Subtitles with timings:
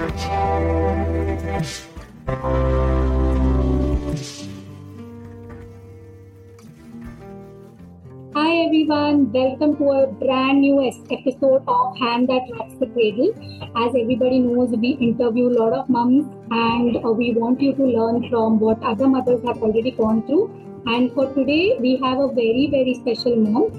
[0.00, 0.06] Hi
[8.64, 13.34] everyone, welcome to a brand new episode of Hand That Rocks the Cradle.
[13.76, 17.84] As everybody knows, we interview a lot of mums and uh, we want you to
[17.84, 20.48] learn from what other mothers have already gone through.
[20.86, 23.70] And for today, we have a very, very special mom.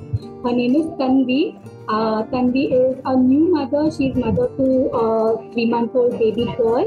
[0.44, 1.58] Her name is Tanvi.
[1.92, 3.92] Uh, Tanvi is a new mother.
[3.92, 4.68] She's mother to
[4.98, 6.86] a three-month-old baby girl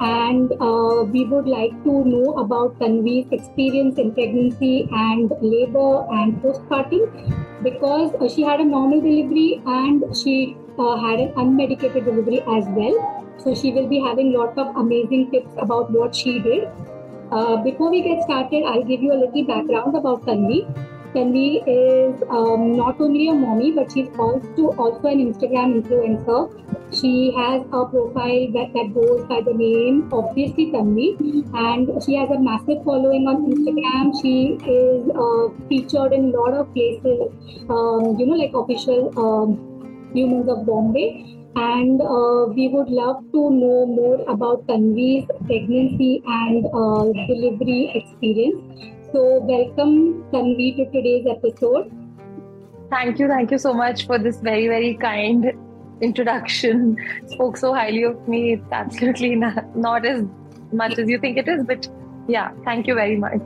[0.00, 6.42] and uh, we would like to know about Tanvi's experience in pregnancy and labor and
[6.42, 12.40] postpartum because uh, she had a normal delivery and she uh, had an unmedicated delivery
[12.56, 13.24] as well.
[13.38, 16.68] So she will be having lots of amazing tips about what she did.
[17.30, 20.66] Uh, before we get started, I'll give you a little background about Tanvi.
[21.14, 26.40] Tanvi is um, not only a mommy, but she's also also an Instagram influencer.
[26.98, 31.08] She has a profile that, that goes by the name obviously Tanvi,
[31.54, 34.14] and she has a massive following on Instagram.
[34.22, 37.28] She is uh, featured in a lot of places,
[37.68, 41.38] um, you know, like official um, Humans of Bombay.
[41.54, 49.01] And uh, we would love to know more about Tanvi's pregnancy and uh, delivery experience.
[49.12, 51.90] So, welcome Tanvi to today's episode.
[52.88, 55.52] Thank you, thank you so much for this very, very kind
[56.00, 56.96] introduction.
[57.26, 58.54] Spoke so highly of me.
[58.54, 60.24] It's absolutely not, not as
[60.72, 61.86] much as you think it is, but
[62.26, 63.42] yeah, thank you very much.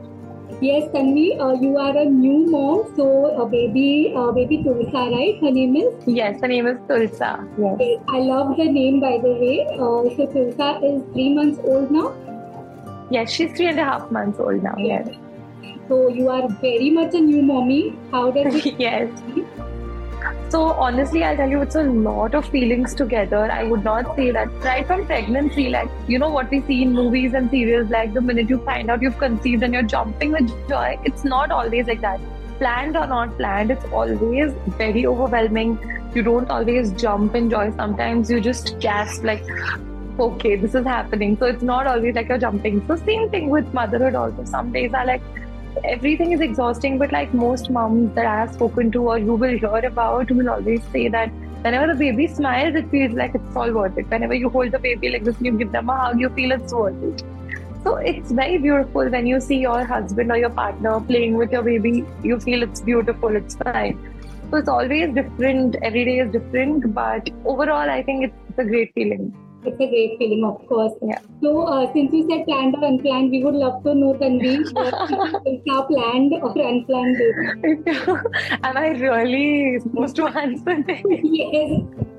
[0.61, 5.37] Yes, Tanvi, uh, you are a new mom, so a baby, uh, baby Tulsa, right?
[5.41, 5.93] Her name is.
[6.07, 7.45] Yes, her name is Tulsa.
[7.59, 7.99] Yes.
[8.07, 9.67] I love the name, by the way.
[9.73, 12.15] Uh, so Tulsa is three months old now.
[13.11, 14.75] Yes, she's three and a half months old now.
[14.77, 15.09] Yes.
[15.87, 17.97] So you are very much a new mommy.
[18.11, 18.79] How does it?
[18.79, 19.09] yes.
[20.49, 23.51] So honestly, I'll tell you, it's a lot of feelings together.
[23.51, 26.93] I would not say that right from pregnancy, like you know what we see in
[26.93, 30.49] movies and serials, like the minute you find out you've conceived and you're jumping with
[30.69, 32.21] joy, it's not always like that.
[32.59, 35.77] Planned or not planned, it's always very overwhelming.
[36.15, 37.71] You don't always jump in joy.
[37.75, 39.43] Sometimes you just gasp like,
[40.17, 41.37] okay, this is happening.
[41.37, 42.85] So it's not always like you're jumping.
[42.87, 44.45] So same thing with motherhood also.
[44.45, 45.21] Some days are like
[45.83, 49.57] everything is exhausting, but like most moms that I have spoken to or you will
[49.57, 51.29] hear about will always say that
[51.63, 54.09] whenever the baby smiles, it feels like it's all worth it.
[54.09, 56.51] Whenever you hold the baby like this and you give them a hug, you feel
[56.51, 57.23] it's worth it.
[57.83, 61.63] So it's very beautiful when you see your husband or your partner playing with your
[61.63, 63.97] baby, you feel it's beautiful, it's fine.
[64.51, 68.93] So it's always different, every day is different, but overall, I think it's a great
[68.93, 69.35] feeling.
[69.67, 70.93] It's a great feeling, of course.
[71.01, 71.19] Yeah.
[71.43, 75.87] So, uh, since you said planned or unplanned, we would love to know, Tanvi, what
[75.89, 77.17] planned or unplanned
[78.63, 81.01] Am I really supposed to answer this?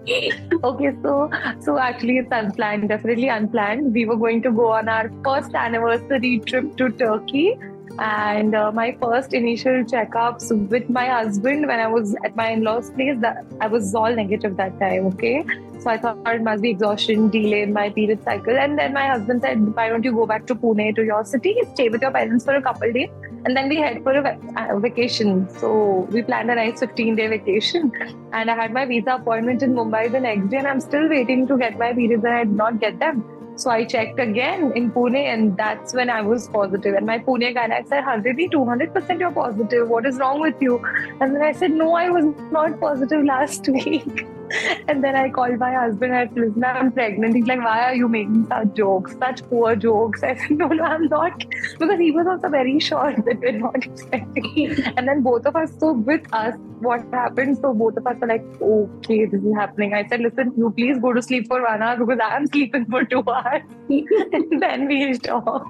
[0.09, 0.35] yes.
[0.63, 3.95] okay, so so actually it's unplanned, definitely unplanned.
[3.95, 7.59] We were going to go on our first anniversary trip to Turkey
[7.99, 12.91] and uh, my first initial checkups with my husband when I was at my in-laws'
[12.91, 15.07] place, that I was all negative that time.
[15.07, 15.45] Okay,
[15.81, 19.09] so I thought it must be exhaustion, delay in my period cycle, and then my
[19.09, 22.13] husband said, "Why don't you go back to Pune to your city, stay with your
[22.13, 23.11] parents for a couple days,
[23.45, 27.91] and then we head for a uh, vacation." So we planned a nice 15-day vacation,
[28.33, 31.49] and I had my visa appointment in Mumbai the next day, and I'm still waiting
[31.49, 33.25] to get my periods, and I did not get them.
[33.59, 36.95] So I checked again in Pune, and that's when I was positive.
[36.95, 39.89] And my Pune guy said, Hardevi, 200% you're positive.
[39.89, 40.79] What is wrong with you?
[41.21, 44.27] And then I said, No, I was not positive last week.
[44.89, 46.15] and then I called my husband.
[46.15, 47.37] I said, Listen, I'm pregnant.
[47.37, 50.23] He's like, Why are you making such jokes, such poor jokes?
[50.23, 51.39] I said, No, no, I'm not.
[51.79, 54.83] Because he was also very sure that we're not expecting.
[54.97, 57.59] and then both of us, so with us, what happened?
[57.59, 59.95] So both of us were like, Okay, this is happening.
[59.95, 63.05] I said, Listen, you please go to sleep for one hour because I'm sleeping for
[63.05, 63.63] two hours.
[63.89, 65.67] and then we'll talk.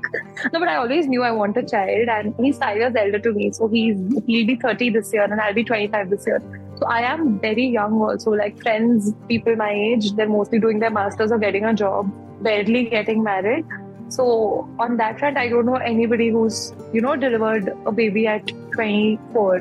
[0.53, 3.33] No, but I always knew I want a child, and he's five years elder to
[3.33, 3.53] me.
[3.53, 3.97] So he's
[4.27, 6.43] he'll be 30 this year, and I'll be 25 this year.
[6.79, 8.31] So I am very young also.
[8.31, 12.11] Like friends, people my age, they're mostly doing their masters or getting a job,
[12.43, 13.67] barely getting married.
[14.09, 18.53] So on that front, I don't know anybody who's you know delivered a baby at
[18.73, 19.61] 24.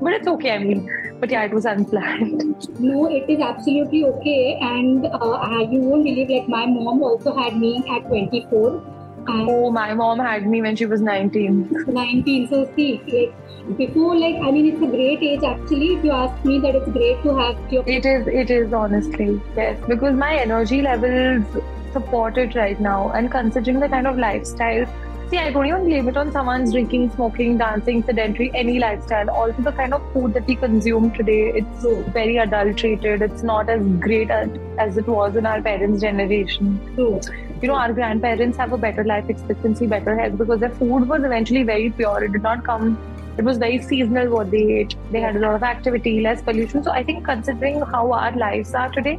[0.00, 0.52] But it's okay.
[0.52, 2.80] I mean, but yeah, it was unplanned.
[2.80, 4.58] No, it is absolutely okay.
[4.60, 8.95] And uh, you won't believe, like my mom also had me at 24.
[9.28, 11.84] Oh, my mom had me when she was 19.
[11.88, 12.48] 19.
[12.48, 15.94] So see, like before, like I mean, it's a great age actually.
[15.94, 17.88] If you ask me, that it's great to have your.
[17.88, 18.26] It is.
[18.26, 21.44] It is honestly yes, because my energy levels
[21.92, 24.86] support it right now, and considering the kind of lifestyle
[25.28, 29.28] See, I don't even blame it on someone's drinking, smoking, dancing, sedentary, any lifestyle.
[29.28, 33.22] Also, the kind of food that we consume today, it's very adulterated.
[33.22, 36.78] It's not as great as, as it was in our parents' generation.
[36.94, 37.20] True.
[37.60, 41.24] You know, our grandparents have a better life expectancy, better health because their food was
[41.24, 42.22] eventually very pure.
[42.22, 42.96] It did not come,
[43.36, 44.94] it was very seasonal what they ate.
[45.10, 46.84] They had a lot of activity, less pollution.
[46.84, 49.18] So, I think considering how our lives are today,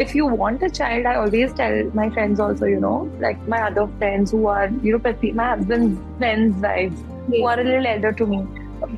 [0.00, 3.60] if you want a child, I always tell my friends also, you know, like my
[3.64, 8.12] other friends who are, you know, my husband's friends' wives who are a little elder
[8.12, 8.46] to me.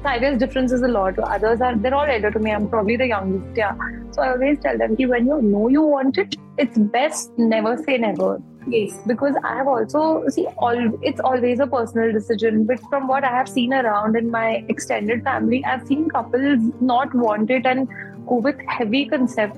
[0.05, 1.19] Five years difference is a lot.
[1.19, 2.53] Others are they're all elder to me.
[2.53, 3.57] I'm probably the youngest.
[3.57, 3.75] Yeah.
[4.13, 7.77] So I always tell them that when you know you want it, it's best never
[7.83, 8.41] say never.
[8.69, 8.97] Yes.
[9.05, 12.65] Because I have also see all it's always a personal decision.
[12.65, 17.13] But from what I have seen around in my extended family, I've seen couples not
[17.13, 17.89] want it and
[18.29, 19.57] go with heavy concept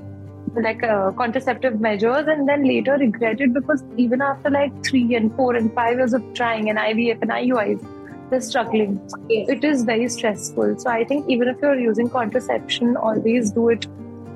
[0.57, 5.35] like uh, contraceptive measures and then later regret it because even after like three and
[5.35, 7.85] four and five years of trying an IVF and IUIs,
[8.31, 9.01] they're struggling.
[9.29, 9.49] Yes.
[9.49, 10.79] It is very stressful.
[10.79, 13.87] So I think even if you're using contraception, always do it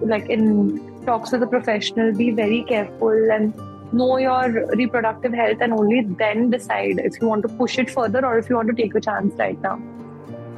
[0.00, 2.12] like in talks with a professional.
[2.12, 3.55] Be very careful and
[3.93, 8.25] know your reproductive health and only then decide if you want to push it further
[8.25, 9.81] or if you want to take a chance right now.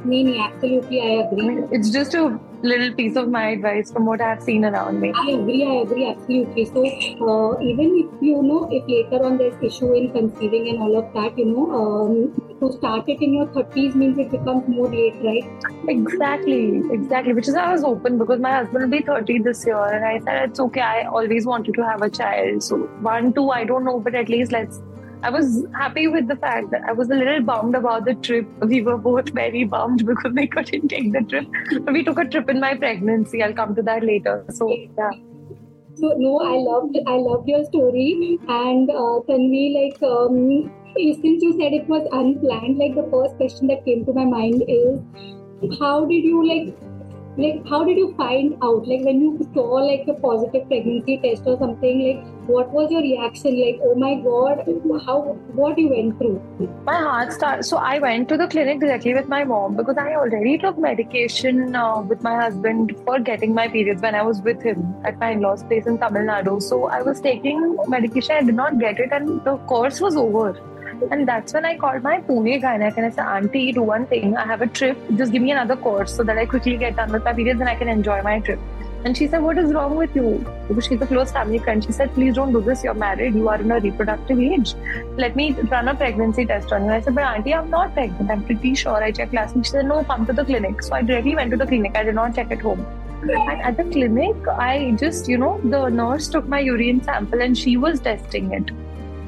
[0.03, 1.63] Nee, absolutely, I agree.
[1.71, 5.13] it's just a little piece of my advice from what I've seen around me.
[5.15, 6.65] I agree, I agree, absolutely.
[6.65, 6.83] So,
[7.27, 11.13] uh, even if you know, if later on there's issue in conceiving and all of
[11.13, 15.15] that, you know, um, to start it in your 30s means it becomes more late,
[15.23, 15.43] right?
[15.87, 17.33] Exactly, exactly.
[17.33, 20.05] Which is why I was open because my husband will be 30 this year, and
[20.05, 20.81] I said it's okay.
[20.81, 22.63] I always wanted to have a child.
[22.63, 24.81] So one, two, I don't know, but at least let's.
[25.23, 28.47] I was happy with the fact that I was a little bummed about the trip.
[28.61, 31.47] We were both very bummed because we couldn't take the trip.
[31.83, 33.43] But we took a trip in my pregnancy.
[33.43, 34.45] I'll come to that later.
[34.49, 35.11] So yeah.
[35.95, 41.51] So no, I loved I loved your story and uh, Tanvi, like um, since you
[41.59, 44.99] said it was unplanned, like the first question that came to my mind is,
[45.79, 46.75] how did you like,
[47.37, 48.87] like how did you find out?
[48.87, 53.01] Like when you saw like a positive pregnancy test or something, like what was your
[53.01, 53.59] reaction?
[53.59, 54.65] Like oh my god,
[55.05, 55.21] how
[55.53, 56.41] what you went through?
[56.83, 57.63] My heart started.
[57.63, 61.75] So I went to the clinic directly with my mom because I already took medication
[61.75, 65.31] uh, with my husband for getting my periods when I was with him at my
[65.31, 66.61] in-laws' place in Tamil Nadu.
[66.61, 68.35] So I was taking medication.
[68.35, 70.59] I did not get it, and the course was over.
[71.09, 74.37] And that's when I called my Pune gynec and I said, Auntie, do one thing.
[74.37, 74.97] I have a trip.
[75.15, 77.69] Just give me another course so that I quickly get done with my periods and
[77.69, 78.59] I can enjoy my trip.
[79.03, 80.45] And she said, What is wrong with you?
[80.67, 81.83] Because she's a close family friend.
[81.83, 82.83] She said, Please don't do this.
[82.83, 83.33] You're married.
[83.33, 84.75] You are in a reproductive age.
[85.17, 86.91] Let me run a pregnancy test on you.
[86.91, 88.29] I said, But Auntie, I'm not pregnant.
[88.29, 89.03] I'm pretty sure.
[89.03, 89.65] I checked last week.
[89.65, 90.83] She said, No, come to the clinic.
[90.83, 91.93] So I directly went to the clinic.
[91.95, 92.85] I did not check at home.
[93.23, 97.57] And at the clinic, I just, you know, the nurse took my urine sample and
[97.57, 98.71] she was testing it.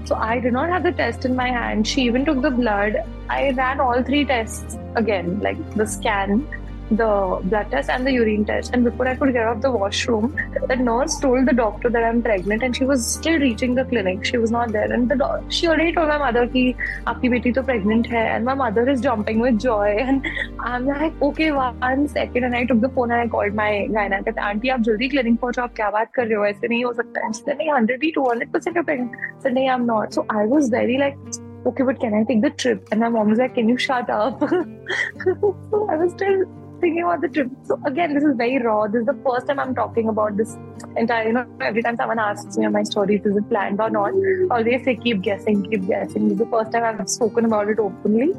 [0.06, 1.88] So I did not have the test in my hand.
[1.88, 2.98] She even took the blood.
[3.30, 6.46] I ran all three tests again, like the scan,
[6.91, 8.73] the blood test, and the urine test.
[8.73, 10.37] And before I could get off the washroom,
[10.69, 14.25] the nurse told the doctor that I'm pregnant, and she was still reaching the clinic.
[14.25, 16.75] She was not there, and the doc- she already told my mother कि
[17.07, 19.97] आपकी बेटी तो pregnant है, and my mother is jumping with joy.
[20.09, 20.27] And
[20.61, 22.45] I'm like, okay, one second.
[22.45, 24.21] And I took the phone and I called my gynac.
[24.21, 25.63] I said, Auntie, आप जल्दी clinic पहुंचो.
[25.63, 26.47] आप क्या बात कर रहे हो?
[26.47, 27.33] ऐसे नहीं हो सकता है.
[27.33, 29.13] She said, नहीं, 100 200 percent you're pregnant.
[29.13, 30.13] I said, नहीं, I'm not.
[30.13, 31.19] So I was very like,
[31.67, 32.89] okay, but can I take the trip?
[32.93, 34.41] And my mom was like, can you shut up?
[35.71, 36.47] so I was still
[36.84, 37.50] thinking about the trip.
[37.64, 38.88] So again, this is very raw.
[38.88, 40.56] This is the first time I'm talking about this
[40.98, 44.14] entire, you know, every time someone asks me my stories, is it planned or not?
[44.52, 46.30] Always say, keep guessing, keep guessing.
[46.30, 48.34] This is the first time I've spoken about it openly.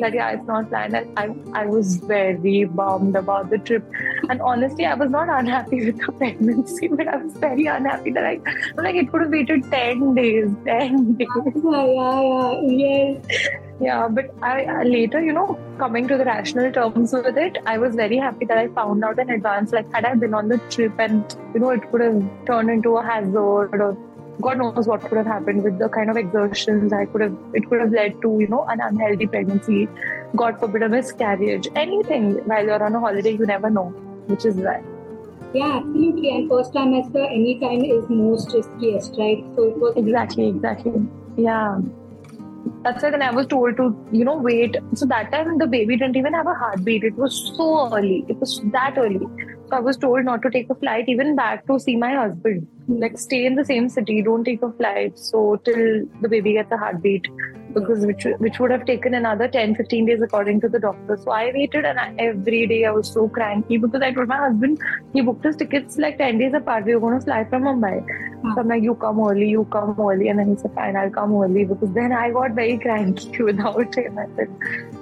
[0.00, 0.96] That yeah, it's not planned.
[0.96, 3.84] And I, I was very bummed about the trip.
[4.28, 8.24] And honestly, I was not unhappy with the pregnancy, but I was very unhappy that
[8.24, 8.40] I,
[8.76, 11.28] like, it could have waited 10 days, 10 days.
[11.64, 13.66] Yeah, yeah, yeah, yes.
[13.80, 17.94] Yeah, but I later, you know, coming to the rational terms with it, I was
[17.94, 19.72] very happy that I found out in advance.
[19.72, 22.98] Like, had I been on the trip and, you know, it could have turned into
[22.98, 23.96] a hazard or
[24.42, 27.68] God knows what could have happened with the kind of exertions I could have, it
[27.68, 29.88] could have led to, you know, an unhealthy pregnancy,
[30.36, 33.88] God forbid, a miscarriage, anything while you're on a holiday, you never know,
[34.26, 34.82] which is why.
[35.52, 36.30] Yeah, absolutely.
[36.30, 39.44] And first trimester anytime is most riskiest, right?
[39.56, 41.06] So it was Exactly, exactly.
[41.36, 41.80] Yeah.
[42.82, 44.76] That's why then I was told to, you know, wait.
[44.94, 47.04] So that time the baby didn't even have a heartbeat.
[47.04, 48.24] It was so early.
[48.28, 49.26] It was that early.
[49.68, 52.66] So I was told not to take a flight even back to see my husband.
[52.88, 55.18] Like stay in the same city, don't take a flight.
[55.18, 57.28] So till the baby gets a heartbeat.
[57.74, 61.16] Because which which would have taken another 10 15 days according to the doctor.
[61.24, 64.36] So i waited and I, every day i was so cranky because i told my
[64.36, 64.80] husband
[65.12, 66.84] he booked his tickets like 10 days apart.
[66.84, 67.96] We were going to fly from mumbai.
[68.54, 70.28] So i'm like you come early you come early.
[70.28, 73.94] And then he said fine i'll come early because then i got very cranky without
[73.94, 74.18] him.
[74.18, 74.48] I said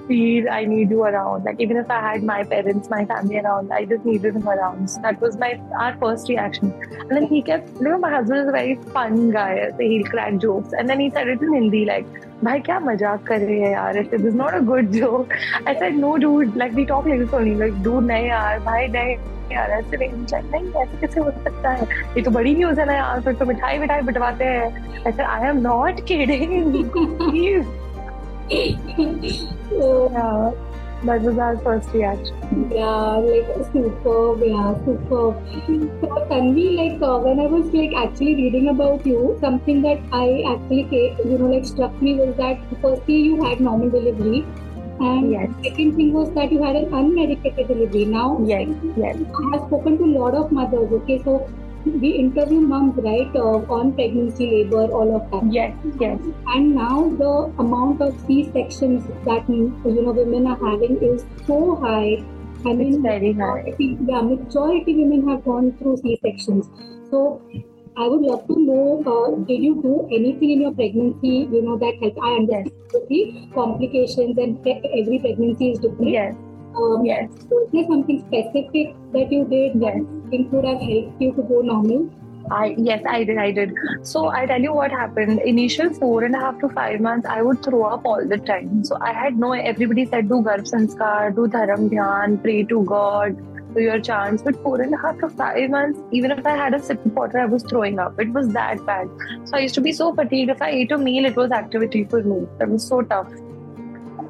[0.06, 1.44] please i need you around.
[1.44, 4.90] Like even if i had my parents my family around i just needed him around.
[4.90, 6.72] So that was my our first reaction.
[7.00, 9.70] And then he kept you know my husband is a very fun guy.
[9.70, 10.72] So he'll crack jokes.
[10.78, 12.06] And then he said it in hindi like
[12.45, 13.97] भाई क्या मज़ाक कर रहे हैं यार?
[13.97, 15.33] ऐसे this not a good joke
[15.68, 18.87] I said no dude like we talk like this only like dude नहीं यार भाई
[18.88, 19.16] नहीं
[19.52, 20.11] यार ऐसे नहीं
[20.52, 21.87] नहीं ऐसे कैसे हो सकता है?
[22.16, 25.02] ये तो बड़ी न्यूज़ है ना यार फिर तो मिठाई मिठाई बटवाते हैं.
[25.07, 26.75] ऐसे I am not kidding
[31.05, 32.35] That was our first reaction.
[32.73, 35.37] Yeah, like superb, yeah, superb.
[36.00, 40.43] So Tanvi, like uh, when I was like actually reading about you, something that I
[40.55, 44.45] actually you know like struck me was that firstly you had normal delivery,
[44.99, 45.49] and yes.
[45.62, 48.05] second thing was that you had an unmedicated delivery.
[48.05, 49.17] Now, yes, yes.
[49.17, 50.90] I have spoken to a lot of mothers.
[51.02, 51.49] Okay, so
[51.85, 55.52] we interview moms, right, uh, on pregnancy, labor, all of that.
[55.52, 56.20] Yes, yes.
[56.47, 61.76] And now the amount of C sections that you know women are having is so
[61.76, 62.23] high.
[62.66, 63.75] I mean, it's very high.
[63.78, 66.68] Yeah, majority women have gone through C sections.
[67.11, 67.40] So
[67.97, 71.76] I would love to know, uh, did you do anything in your pregnancy, you know,
[71.78, 72.18] that helped?
[72.23, 73.08] I understand yes.
[73.08, 76.11] the complications and every pregnancy is different.
[76.11, 76.35] Yes.
[76.76, 77.28] Um, yes.
[77.50, 80.02] Was there something specific that you did yes.
[80.30, 82.08] That would have helped you to go normal?
[82.50, 83.75] I yes, I did, I did.
[84.02, 85.40] So I tell you what happened.
[85.40, 88.85] Initial four and a half to five months, I would throw up all the time.
[88.85, 89.52] So I had no.
[89.52, 93.37] Everybody said do garbh sanskar, do dharam dhyan, pray to God,
[93.75, 94.42] do your chants.
[94.42, 97.14] But four and a half to five months, even if I had a sip of
[97.14, 98.18] water, I was throwing up.
[98.18, 99.11] It was that bad.
[99.44, 100.50] So I used to be so fatigued.
[100.50, 102.47] If I ate a meal, it was activity for me.
[102.58, 103.30] That was so tough.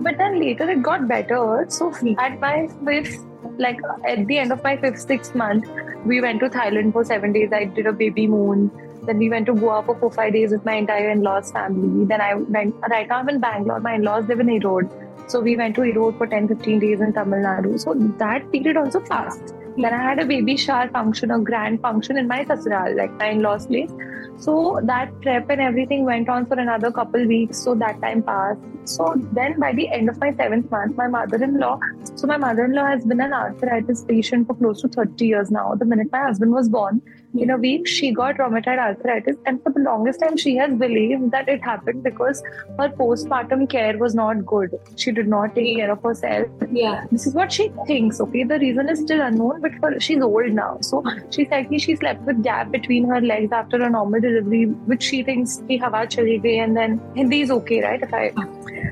[0.01, 1.67] But then later it got better.
[1.69, 3.25] So at my fifth,
[3.59, 5.69] like at the end of my fifth, sixth month,
[6.05, 7.53] we went to Thailand for seven days.
[7.53, 8.71] I did a baby moon.
[9.03, 12.05] Then we went to Goa for four, five days with my entire in-laws family.
[12.05, 13.81] Then I went, right now I'm in Bangalore.
[13.81, 14.91] My in-laws live in Erode.
[15.29, 17.79] So we went to Erode for 10, 15 days in Tamil Nadu.
[17.81, 19.55] So that period also passed.
[19.77, 23.31] Then I had a baby shower function, a grand function in my sasural, like my
[23.31, 23.91] in-laws place.
[24.37, 27.59] So that prep and everything went on for another couple weeks.
[27.59, 28.61] So that time passed.
[28.85, 31.79] So then by the end of my seventh month, my mother-in-law,
[32.15, 35.75] so my mother-in-law has been an arthritis patient for close to 30 years now.
[35.75, 37.03] The minute my husband was born,
[37.37, 41.31] in a week she got rheumatoid arthritis and for the longest time she has believed
[41.31, 42.43] that it happened because
[42.79, 47.27] her postpartum care was not good she did not take care of herself yeah this
[47.27, 50.79] is what she thinks okay the reason is still unknown but for, she's old now
[50.81, 55.04] so she said she slept with gap between her legs after a normal delivery which
[55.04, 58.32] she thinks ki hawa chali gayi and then hindi is okay right if i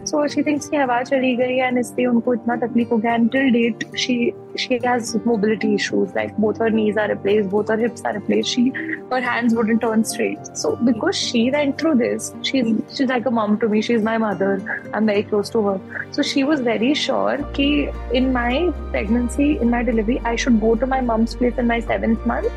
[0.03, 3.51] so she thinks ki hawa chali gayi and इसलिए उनको इतना तकलीफ हो गया until
[3.57, 4.15] date she
[4.61, 8.31] she has mobility issues like both her knees are replaced both her hips are replaced
[8.31, 8.47] place.
[8.47, 8.69] She
[9.11, 10.39] her hands wouldn't turn straight.
[10.53, 13.81] So because she went through this, she's she's like a mom to me.
[13.81, 14.51] She's my mother.
[14.93, 15.79] I'm very close to her.
[16.11, 20.75] So she was very sure that in my pregnancy, in my delivery, I should go
[20.75, 22.51] to my mom's place in my seventh month.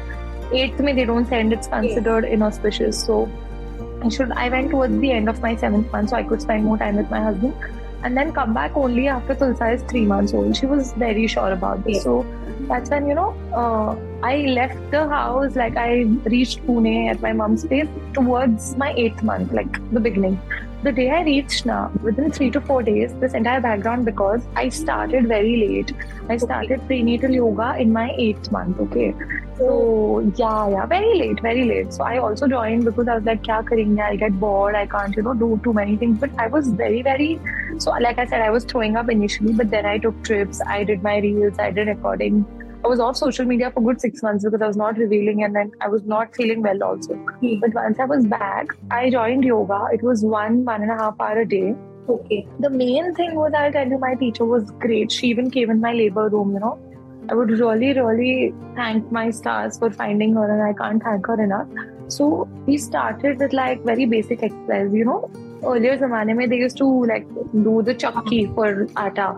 [0.52, 1.54] Eighth me they don't send.
[1.54, 3.04] It's considered inauspicious.
[3.04, 3.30] So
[4.04, 4.32] I should.
[4.32, 6.96] I went towards the end of my seventh month, so I could spend more time
[6.96, 7.54] with my husband
[8.04, 10.56] and then come back only after Tulsa is three months old.
[10.56, 12.04] She was very sure about this.
[12.04, 12.26] So
[12.62, 17.34] that's when, you know, uh, I left the house, like I reached Pune at my
[17.34, 20.40] mom's place towards my eighth month, like the beginning.
[20.82, 24.70] The day I reached now, within three to four days, this entire background because I
[24.70, 25.92] started very late.
[26.30, 29.14] I started prenatal yoga in my eighth month, okay?
[29.58, 31.92] So yeah, yeah, very late, very late.
[31.92, 34.00] So I also joined because I was like, kya karenge?
[34.00, 34.76] I'll get bored.
[34.76, 36.18] I can't, you know, do too many things.
[36.18, 37.42] But I was very, very
[37.78, 40.62] so like I said, I was throwing up initially, but then I took trips.
[40.62, 41.58] I did my reels.
[41.60, 42.46] I did recording.
[42.84, 45.56] I was off social media for good six months because I was not revealing, and
[45.56, 47.14] then I was not feeling well also.
[47.14, 47.60] Mm.
[47.62, 49.88] But once I was back, I joined yoga.
[49.94, 51.76] It was one one and a half hour a day.
[52.08, 52.48] Okay.
[52.60, 55.12] The main thing was I'll tell you, my teacher was great.
[55.12, 56.78] She even came in my labor room, you know
[57.30, 61.40] I would really, really thank my stars for finding her, and I can't thank her
[61.44, 61.68] enough.
[62.08, 65.30] So we started with like very basic exercise, you know.
[65.64, 69.38] Earlier zamane mein, they used to like do the chakki for atta,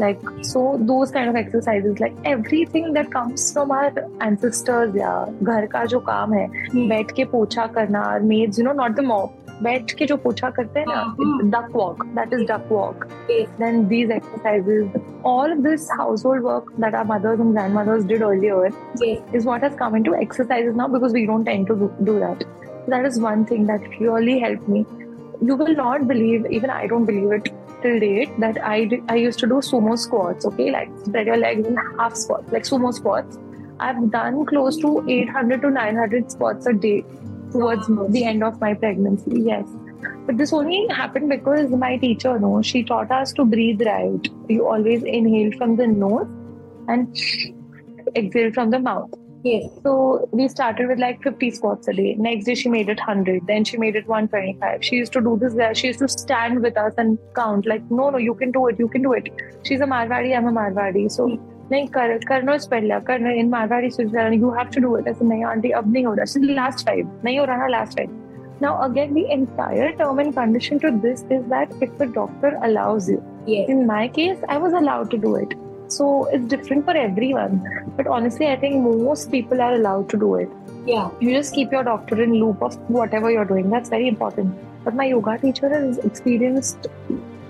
[0.00, 5.26] like so those kind of exercises, like everything that comes from our ancestors, yeah.
[5.42, 6.48] घर का जो काम है,
[6.88, 9.36] बैठ के पोछा करना, maids, you know, not the mop.
[9.62, 14.10] बैठ के जो पोछा करते हैं ना duck walk that is duck walk then these
[14.10, 14.92] exercises
[15.30, 19.18] all of this household work that our mothers and grandmothers did earlier yes.
[19.38, 22.44] is what has come into exercises now because we don't tend to do, do that.
[22.84, 24.86] So that is one thing that really helped me.
[25.42, 29.16] You will not believe, even I don't believe it till date, that I did, I
[29.16, 30.44] used to do sumo squats.
[30.44, 33.38] Okay, like spread your legs in half squats, like sumo squats.
[33.78, 37.04] I've done close to 800 to 900 squats a day
[37.50, 39.40] towards the end of my pregnancy.
[39.40, 39.66] Yes.
[40.26, 44.28] But this only happened because my teacher, no, she taught us to breathe right.
[44.48, 46.28] You always inhale from the nose
[46.88, 47.16] and
[48.14, 49.10] exhale from the mouth.
[49.43, 49.65] Yes.
[49.83, 52.15] So we started with like 50 squats a day.
[52.15, 53.45] Next day she made it 100.
[53.47, 54.83] Then she made it 125.
[54.83, 55.75] She used to do this there.
[55.75, 58.79] She used to stand with us and count like, no, no, you can do it.
[58.79, 59.29] You can do it.
[59.63, 60.35] She's a Marwadi.
[60.35, 61.11] I'm a Marwadi.
[61.11, 61.27] So
[61.71, 65.25] नहीं कर करना इस पहले करना in Marwari से you have to do it ऐसे
[65.25, 68.21] नहीं aunty अब नहीं हो रहा लास्ट फाइव नहीं हो रहा ना last five
[68.61, 73.09] Now, again, the entire term and condition to this is that if the doctor allows
[73.09, 73.21] you.
[73.45, 73.67] Yes.
[73.67, 75.55] In my case, I was allowed to do it.
[75.90, 77.60] So it's different for everyone.
[77.96, 80.48] But honestly, I think most people are allowed to do it.
[80.86, 81.10] Yeah.
[81.20, 83.70] You just keep your doctor in loop of whatever you're doing.
[83.70, 84.56] That's very important.
[84.84, 86.86] But my yoga teacher has experienced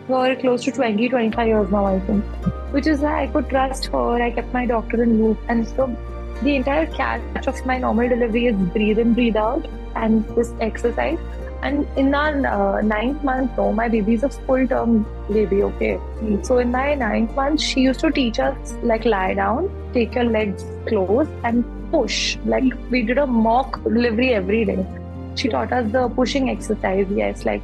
[0.07, 2.25] for close to 20, 25 years now, I think.
[2.73, 4.23] Which is why I could trust her.
[4.23, 5.39] I kept my doctor in loop.
[5.49, 5.95] And so
[6.43, 11.19] the entire catch of my normal delivery is breathe in, breathe out, and this exercise.
[11.63, 16.01] And in our uh, ninth month, no, my baby is a full term baby, okay?
[16.43, 20.25] So in my ninth month, she used to teach us like lie down, take your
[20.25, 22.39] legs close, and push.
[22.47, 24.87] Like we did a mock delivery every day.
[25.37, 27.63] She taught us the pushing exercise, yes, like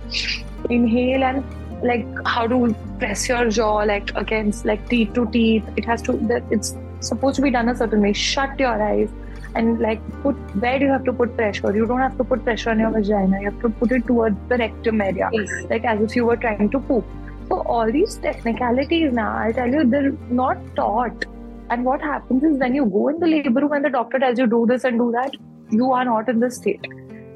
[0.69, 1.45] inhale and
[1.83, 5.65] like how to press your jaw like against like teeth to teeth.
[5.77, 8.13] It has to that it's supposed to be done a certain way.
[8.13, 9.09] Shut your eyes
[9.57, 10.35] and like put
[10.65, 11.75] where do you have to put pressure?
[11.77, 13.41] You don't have to put pressure on your vagina.
[13.41, 15.51] You have to put it towards the rectum area, Yes.
[15.71, 17.05] like as if you were trying to poop.
[17.49, 21.27] So all these technicalities now, I tell you, they're not taught.
[21.71, 24.39] And what happens is when you go in the labor room and the doctor tells
[24.39, 25.37] you do this and do that,
[25.71, 26.87] you are not in the state.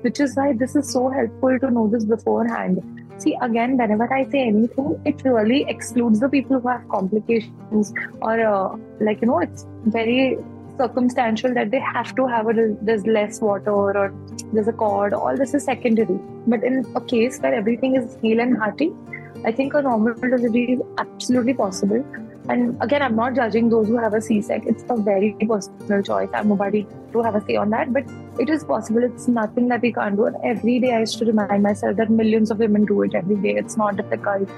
[0.03, 2.83] Which is why this is so helpful to know this beforehand.
[3.19, 8.41] See, again, whenever I say anything, it really excludes the people who have complications or,
[8.41, 10.39] uh, like, you know, it's very
[10.81, 12.55] circumstantial that they have to have a
[12.91, 14.15] there's less water or
[14.53, 15.15] there's a cord.
[15.15, 16.19] All this is secondary.
[16.47, 18.91] But in a case where everything is hale and hearty,
[19.45, 22.05] I think a normal delivery is absolutely possible.
[22.49, 24.67] And again, I'm not judging those who have a C-sec.
[24.67, 26.29] It's a very personal choice.
[26.35, 28.05] I'm nobody to have a say on that, but
[28.39, 29.05] it is possible.
[29.05, 30.27] It's nothing that we can't do.
[30.27, 33.37] And every day I used to remind myself that millions of women do it every
[33.37, 33.57] day.
[33.57, 34.49] It's not difficult.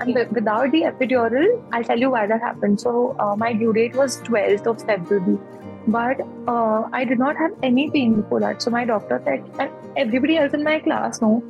[0.00, 2.80] And without the epidural, I'll tell you why that happened.
[2.80, 5.38] So uh, my due date was 12th of February.
[5.86, 8.62] But uh, I did not have any pain before that.
[8.62, 11.42] So my doctor said, and everybody else in my class, no,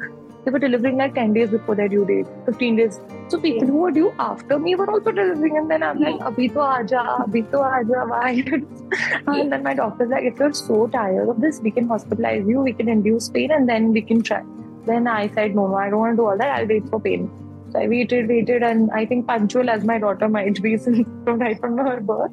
[0.44, 3.00] they were delivering like 10 days before their due date, 15 days.
[3.28, 5.56] So people who were due after me were also delivering.
[5.56, 9.34] And then I'm like, Abhi to aaja, abhi to aaja, why?
[9.40, 12.60] and then my doctor's like, if you're so tired of this, we can hospitalize you,
[12.60, 14.44] we can induce pain, and then we can try.
[14.84, 16.60] Then I said, no, no, I don't want to do all that.
[16.60, 17.28] I'll wait for pain.
[17.72, 21.40] So I waited, waited, and I think punctual as my daughter might be since from
[21.40, 22.30] right from her birth,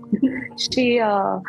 [0.59, 1.39] she, uh,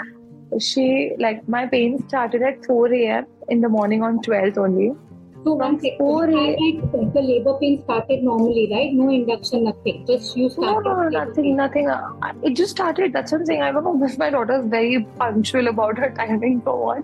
[0.59, 3.27] she like my pain started at 4 a.m.
[3.49, 4.93] in the morning on 12th only.
[5.45, 8.93] So You said that the labor pain started normally, right?
[8.95, 10.05] No induction, nothing.
[10.07, 10.85] Just you No, started.
[10.89, 11.57] no, labor nothing, pain.
[11.57, 11.91] nothing.
[11.91, 13.13] Uh, It just started.
[13.13, 13.63] That's what I'm saying.
[13.63, 17.03] I don't know if my daughter is very punctual about her timing for what.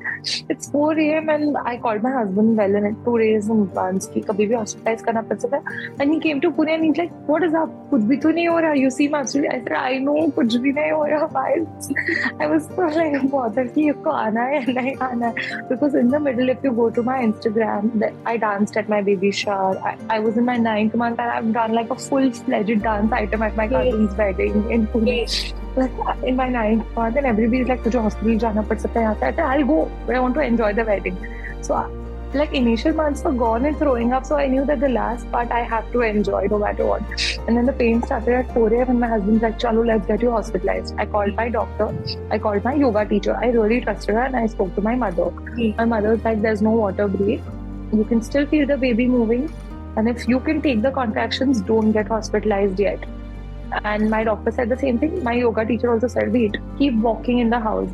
[0.48, 1.28] It's 4 a.m.
[1.28, 4.54] and I called my husband well in it two days in advance कि कभी भी
[4.60, 5.98] hospitalize करना पड़ सकता है.
[6.00, 7.76] And he came to Pune and he's like, what is up?
[7.92, 8.72] कुछ भी तो नहीं हो रहा.
[8.84, 9.54] You seem absolutely.
[9.56, 11.44] I said, I know कुछ भी नहीं हो रहा.
[12.40, 15.68] I was so like bothered कि इसको आना है नहीं आना है.
[15.68, 19.02] Because in the middle, if you go to my Instagram, that I danced at my
[19.02, 19.76] baby shower.
[19.80, 23.12] I, I was in my ninth month and I've done like a full fledged dance
[23.12, 25.16] item at my cousin's wedding in Pune.
[25.76, 29.02] Like in my ninth month, and everybody's like, "Tujhe hospital jana pad sakta.
[29.08, 31.18] I said, "I'll go, I want to enjoy the wedding."
[31.68, 31.76] So,
[32.40, 35.54] like initial months were gone and throwing up, so I knew that the last part
[35.60, 37.28] I have to enjoy no matter what.
[37.46, 38.90] And then the pain started at 4 a.m.
[38.96, 41.92] and my husband's like, "Chalo, let's get you hospitalized." I called my doctor.
[42.38, 43.38] I called my yoga teacher.
[43.46, 45.32] I really trusted her, and I spoke to my mother.
[45.62, 45.72] Mm.
[45.84, 47.56] My mother was like, "There's no water break.
[47.92, 49.52] You can still feel the baby moving.
[49.96, 53.04] And if you can take the contractions, don't get hospitalized yet.
[53.84, 55.22] And my doctor said the same thing.
[55.22, 57.90] My yoga teacher also said, wait, keep walking in the house.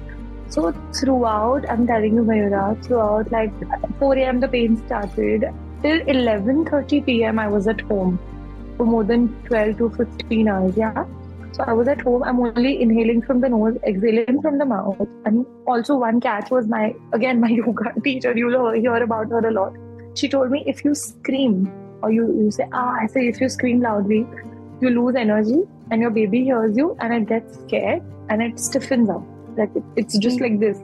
[0.48, 3.52] So throughout, I'm telling you, Mayura, throughout like
[3.98, 4.40] 4 a.m.
[4.40, 5.46] the pain started.
[5.82, 7.38] Till 11:30 p.m.
[7.38, 8.18] I was at home
[8.76, 10.76] for more than 12 to 15 hours.
[10.76, 11.04] Yeah.
[11.52, 12.22] So I was at home.
[12.22, 15.08] I'm only inhaling from the nose, exhaling from the mouth.
[15.24, 18.32] And also one catch was my again my yoga teacher.
[18.36, 19.74] You'll hear about her a lot.
[20.16, 21.70] She told me if you scream
[22.02, 24.26] or you, you say ah, I say if you scream loudly,
[24.80, 29.10] you lose energy and your baby hears you and it gets scared and it stiffens
[29.10, 29.22] up.
[29.56, 30.78] Like it, it's just like this.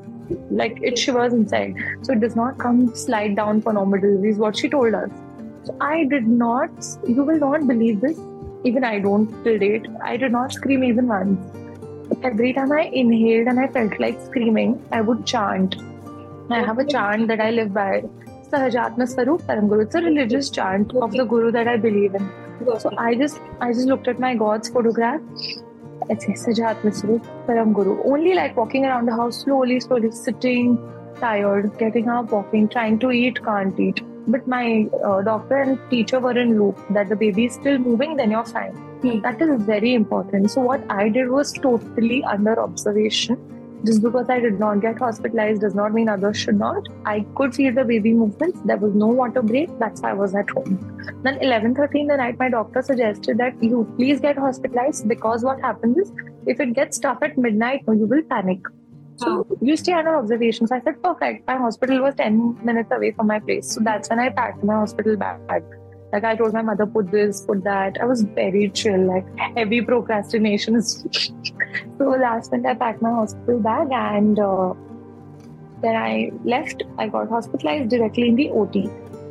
[0.50, 1.74] Like it shivers inside.
[2.02, 5.10] So it does not come slide down for normal delivery is what she told us.
[5.64, 6.70] So I did not,
[7.06, 8.18] you will not believe this.
[8.64, 9.86] Even I don't till date.
[10.02, 11.40] I did not scream even once.
[12.22, 15.76] Every time I inhaled and I felt like screaming, I would chant.
[16.50, 18.04] I have a chant that I live by.
[18.52, 19.80] Sahajatma Swarup Param Guru.
[19.80, 22.30] It's a religious chant of the Guru that I believe in.
[22.78, 25.20] So I just I just looked at my God's photograph.
[26.10, 27.94] It says Sahajatma Swarup Param Guru.
[28.14, 30.76] Only like walking around the house slowly, slowly, sitting,
[31.18, 34.02] tired, getting up, walking, trying to eat, can't eat.
[34.26, 38.16] But my uh, doctor and teacher were in loop that the baby is still moving,
[38.16, 38.76] then you're fine.
[39.06, 39.20] Hmm.
[39.22, 40.50] That is very important.
[40.50, 43.51] So what I did was totally under observation
[43.84, 46.88] just because I did not get hospitalized does not mean others should not.
[47.04, 48.60] I could feel the baby movements.
[48.64, 49.76] There was no water break.
[49.78, 50.76] That's why I was at home.
[51.22, 55.60] Then 11:30 in the night, my doctor suggested that you please get hospitalized because what
[55.60, 56.12] happens is
[56.46, 58.72] if it gets tough at midnight, you will panic.
[59.16, 60.66] So you stay under observation.
[60.66, 61.46] So I said, perfect.
[61.46, 63.70] My hospital was 10 minutes away from my place.
[63.72, 65.62] So that's when I packed my hospital bag.
[66.12, 67.98] Like I told my mother, put this, put that.
[68.00, 70.76] I was very chill, like heavy procrastination.
[70.76, 71.04] Is
[71.98, 74.74] So last night I packed my hospital bag and uh,
[75.80, 76.82] then I left.
[76.98, 78.90] I got hospitalized directly in the OT.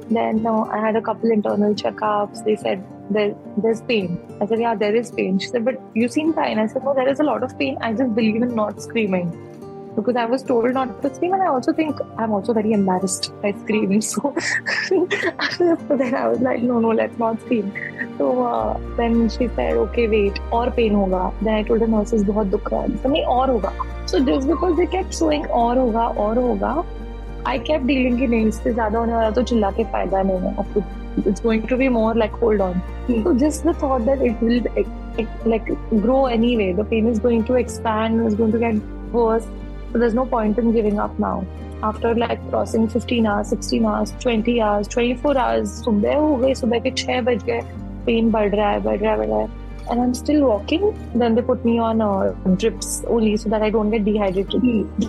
[0.09, 2.43] Then uh, I had a couple internal checkups.
[2.43, 4.19] They said there, there's pain.
[4.41, 5.37] I said, yeah, there is pain.
[5.37, 6.57] She said, but you seem fine.
[6.57, 7.77] I said, no, there is a lot of pain.
[7.79, 9.50] I just believe in not screaming
[9.95, 13.33] because I was told not to scream, and I also think I'm also very embarrassed
[13.41, 14.01] by screaming.
[14.01, 14.33] So,
[14.87, 15.05] so
[15.89, 17.73] then I was like, no, no, let's not scream.
[18.17, 21.33] So uh, then she said, okay, wait, और pain होगा.
[21.41, 23.01] Then I told the nurses बहुत दुख रहा है.
[23.03, 23.73] So नहीं और होगा.
[24.07, 26.85] So just because they kept showing और होगा और होगा,
[27.45, 30.83] I kept dealing कि नहीं इससे ज़्यादा होने वाला तो चिल्ला के फ़ायदा नहीं है.
[31.25, 32.81] It's going to be more like hold on.
[33.23, 34.61] So just the thought that it will
[35.45, 35.65] like
[36.01, 36.71] grow anyway.
[36.73, 38.25] The pain is going to expand.
[38.25, 38.75] It's going to get
[39.11, 39.47] worse.
[39.91, 41.45] So there's no point in giving up now.
[41.83, 46.79] After like crossing 15 hours, 16 hours, 20 hours, 24 hours, सुबह हो गई सुबह
[46.79, 47.61] के 6 बज गए
[48.05, 50.83] pen बढ़ रहा है बढ़ रहा है बढ़ रहा है and I'm still walking.
[51.15, 54.61] Then they put me on uh, drips only so that I don't get dehydrated.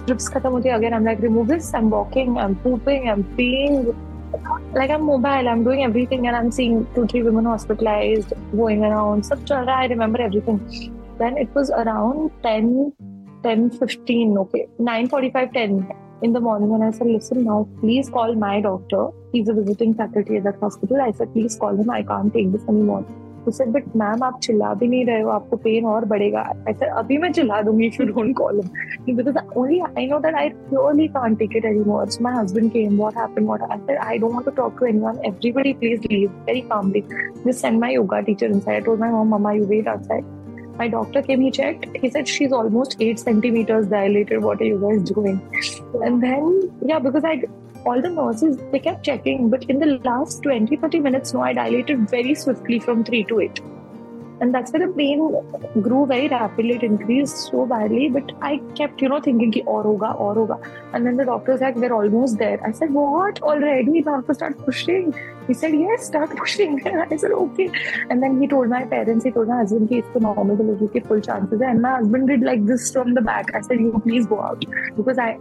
[0.07, 0.95] Drips khatam hote again.
[0.95, 1.73] I'm like, remove this.
[1.75, 2.39] I'm walking.
[2.39, 3.09] I'm pooping.
[3.09, 3.95] I'm peeing.
[4.75, 5.49] Like I'm mobile.
[5.53, 9.27] I'm doing everything, and I'm seeing two, three women hospitalized, going around.
[9.27, 9.85] Sab chal raha.
[9.85, 10.61] I remember everything.
[11.19, 12.93] Then it was around 10,
[13.43, 14.39] 10, 15.
[14.39, 15.89] Okay, 9, 45, 10
[16.23, 16.73] in the morning.
[16.73, 19.09] And I said, listen now, please call my doctor.
[19.33, 21.01] He's a visiting faculty at that hospital.
[21.01, 21.91] I said, please call him.
[21.91, 23.05] I can't take this anymore.
[23.45, 26.73] He said, but ma'am, आप चिल्ला भी नहीं रहे हो आपको pen और बढ़ेगा I
[26.73, 28.71] said, अभी मैं चिल्ला दूँगी if you don't call him
[29.07, 32.09] because only I know that I really can't take it anymore.
[32.09, 32.97] So my husband came.
[32.97, 33.49] What happened?
[33.49, 35.19] What I said, I don't want to talk to anyone.
[35.25, 37.05] Everybody, please leave very calmly.
[37.45, 38.77] Just send my yoga teacher inside.
[38.77, 40.25] I told my mom, Mama, you wait outside.
[40.79, 41.87] My doctor came, he checked.
[41.97, 44.43] He said she's almost eight centimeters dilated.
[44.43, 45.41] What are you guys doing?
[46.03, 47.43] And then, yeah, because I,
[47.85, 49.51] all the nurses, they kept checking.
[49.51, 53.41] But in the last 20, 30 minutes, no, I dilated very swiftly from three to
[53.41, 53.61] eight
[54.43, 55.21] and that's where the pain
[55.81, 56.75] grew very rapidly.
[56.75, 60.57] It increased so badly but i kept you know thinking ki aur hoga aur hoga
[60.93, 62.59] and then the doctor said we're almost there.
[62.71, 63.41] I said what?
[63.43, 64.03] Already?
[64.09, 65.15] Now to start pushing.
[65.47, 66.77] He said yes start pushing.
[67.05, 67.71] I said okay.
[68.11, 71.07] And then he told my parents he told my husband ki isko normal delivery ke
[71.07, 73.57] full chances and my husband did like this from the back.
[73.61, 74.71] I said you please go out.
[75.01, 75.33] Because i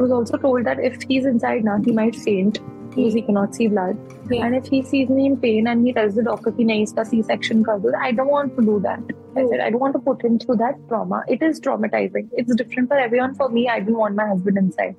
[0.00, 3.68] was also told that if he's inside now he might faint because he cannot see
[3.68, 3.96] blood.
[4.30, 4.44] Yeah.
[4.44, 7.06] And if he sees me in pain and he tells the doctor ki nahi iska
[7.06, 9.00] C-section kar do, I don't want to do that.
[9.36, 11.24] I said I don't want to put him through that trauma.
[11.28, 12.28] It is traumatizing.
[12.32, 13.34] It's different for everyone.
[13.34, 14.96] For me, I didn't want my husband inside.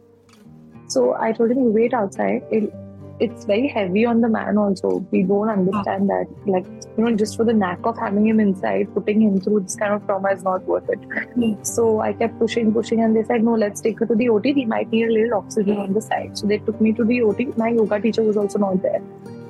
[0.88, 2.44] So I told him, "You wait outside.
[2.50, 2.74] It,
[3.20, 5.06] it's very heavy on the man also.
[5.12, 6.28] We don't understand that.
[6.46, 6.66] Like,
[6.98, 9.94] you know, just for the knack of having him inside, putting him through this kind
[9.94, 11.02] of trauma is not worth it.
[11.02, 11.66] Mm.
[11.66, 14.54] So I kept pushing, pushing, and they said, no, let's take her to the OT.
[14.54, 16.38] We might need a little oxygen on the side.
[16.38, 17.46] So they took me to the OT.
[17.58, 19.02] My yoga teacher was also not there.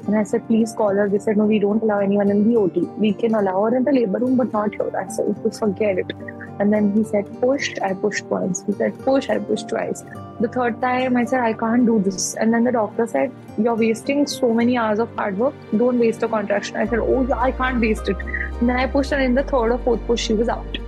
[0.10, 1.08] And I said, please call her.
[1.08, 2.80] They said, no, we don't allow anyone in the OT.
[2.98, 4.92] We can allow her in the labor room, but not here.
[4.98, 6.12] I said, forget it.
[6.60, 7.78] And then he said, push.
[7.80, 8.64] I pushed once.
[8.66, 9.30] He said, push.
[9.30, 10.04] I pushed twice.
[10.40, 12.34] The third time, I said, I can't do this.
[12.34, 15.54] And then the doctor said, you're wasting so many hours of hard work.
[15.78, 16.78] Don't waste a contraction.
[16.78, 18.18] I said, oh, yeah, I can't waste it.
[18.18, 20.80] And then I pushed, and in the third or fourth push, she was out.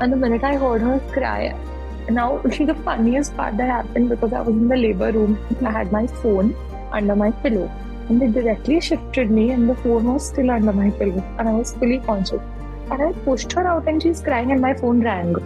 [0.00, 1.54] And the minute I heard her cry,
[2.08, 5.92] now the funniest part that happened because I was in the labor room, I had
[5.92, 6.56] my phone
[6.90, 7.70] under my pillow.
[8.08, 11.52] And they directly shifted me, and the phone was still under my pillow, and I
[11.54, 12.40] was fully conscious.
[12.90, 15.36] And I pushed her out, and she's crying, and my phone rang.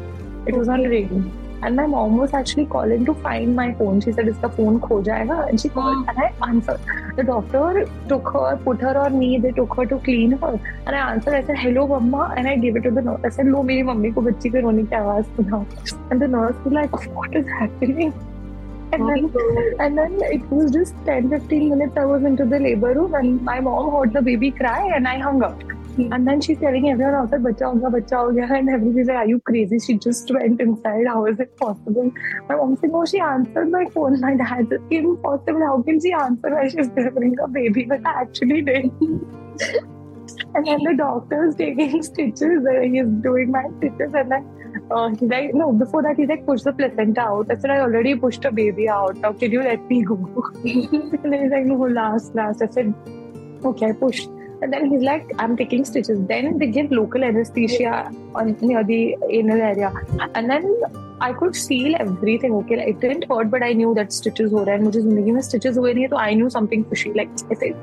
[0.47, 1.27] It was not ringing.
[1.63, 4.01] And my mom was actually calling to find my phone.
[4.01, 6.81] She said, "Iska phone kho jayega," and she called, and I answered.
[7.17, 9.39] The doctor took her, put her on me.
[9.39, 10.53] They took her to clean her,
[10.87, 11.35] and I answered.
[11.35, 13.29] I said, "Hello, mama," and I gave it to the nurse.
[13.31, 15.65] I said, "लो मेरी mummy को बच्ची के रोने की आवाज़ सुनाओ."
[16.11, 18.13] And the nurse was like, "What is happening?"
[18.93, 19.33] And then,
[19.81, 23.43] and then it was just 10 15 minutes I was into the labor room and
[23.43, 25.61] my mom heard the baby cry and I hung up.
[25.99, 28.53] And then she's telling everyone outside, bacha hoga, bacha ho gaya.
[28.59, 29.79] And everybody's like, are you crazy?
[29.79, 31.07] She just went inside.
[31.07, 32.13] How is it possible?
[32.49, 34.21] My mom said, no, she answered my phone.
[34.27, 35.61] My dad said, impossible.
[35.61, 37.87] How can she answer while she's delivering a baby?
[37.89, 38.85] But I actually did.
[40.55, 42.67] and then the doctor's taking stitches.
[42.75, 44.13] Uh, he's doing my stitches.
[44.13, 44.56] And then
[44.90, 47.52] uh, he's like, no, before that, he's like, push the placenta out.
[47.52, 49.16] I said, I already pushed a baby out.
[49.18, 50.16] Now, can you let me go?
[50.64, 52.62] and then he's like, no, last, last.
[52.62, 52.94] I said,
[53.64, 54.30] okay, I pushed.
[54.62, 56.20] And then he's like, I'm taking stitches.
[56.28, 59.92] Then they give local anesthesia on near the anal area.
[60.36, 60.82] And then
[61.20, 62.54] I could feel everything.
[62.54, 65.42] Okay, like, it didn't hurt, but I knew that stitches were and मुझे जिंदगी में
[65.42, 67.14] stitches हुए नहीं तो I knew something fishy.
[67.14, 67.30] Like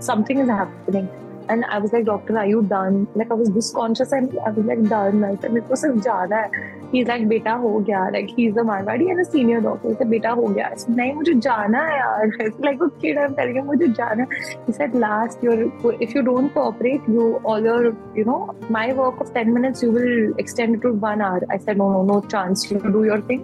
[0.00, 1.09] something is happening.
[1.51, 3.73] And I was like doctor are you done like I was this
[4.13, 6.82] and I was like done I मेरे को सिर्फ़ जाना है.
[6.93, 8.08] ही इज़ लाइक बेटा, हो गया.
[8.10, 10.69] Like he is the Marwari and a senior doctor से बेटा, हो गया.
[10.89, 12.27] नहीं, मुझे जाना है यार.
[12.65, 14.41] लाइक वो kid I am telling him मुझे जाना है.
[14.67, 15.63] He said last your
[16.01, 17.86] if you don't cooperate you all your
[18.17, 18.38] you know
[18.71, 22.03] my work of 10 minutes you will extend to 1 hour I said no no
[22.13, 23.41] no chance you do your thing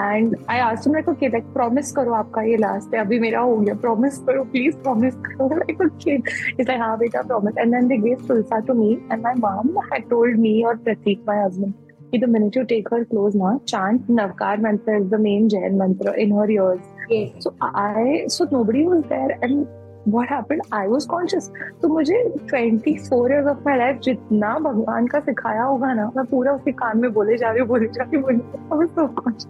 [0.00, 3.40] and I asked मेरे को कि like promise करो आपका ये last है अभी मेरा
[3.40, 7.74] हो गया प्रॉमिस करो प्लीज़ प्रॉमिस करो लाइक ओके इज़ लाइक हाँ बेटा promise and
[7.74, 11.44] then they give Tulsa to me and my mom had told me और प्रतीक माय
[11.44, 11.72] हस्बैंड
[12.10, 15.78] कि the minute you take her close ना chant Navkar mantra is the main Jain
[15.78, 19.66] mantra in her ears so I saw nobody was there and
[20.06, 20.62] What happened?
[20.70, 21.48] I was conscious.
[21.82, 22.16] तो मुझे
[22.48, 26.98] 24 years of my life जितना भगवान का सिखाया होगा ना मैं पूरा उसके कान
[27.00, 28.90] में बोले जा रही हूँ बोले जा रही हूँ बोले जा रही हूँ I was
[28.94, 29.48] so conscious.